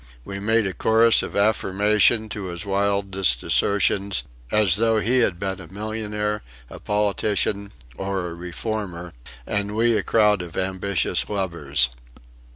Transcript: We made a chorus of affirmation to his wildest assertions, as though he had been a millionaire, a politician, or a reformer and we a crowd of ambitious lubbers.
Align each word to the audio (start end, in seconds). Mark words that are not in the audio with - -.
We 0.25 0.39
made 0.39 0.65
a 0.65 0.73
chorus 0.73 1.21
of 1.21 1.37
affirmation 1.37 2.27
to 2.29 2.45
his 2.45 2.65
wildest 2.65 3.43
assertions, 3.43 4.23
as 4.51 4.77
though 4.77 4.99
he 4.99 5.19
had 5.19 5.37
been 5.37 5.59
a 5.59 5.67
millionaire, 5.71 6.41
a 6.71 6.79
politician, 6.79 7.71
or 7.97 8.25
a 8.25 8.33
reformer 8.33 9.13
and 9.45 9.75
we 9.75 9.95
a 9.95 10.01
crowd 10.01 10.41
of 10.41 10.57
ambitious 10.57 11.29
lubbers. 11.29 11.89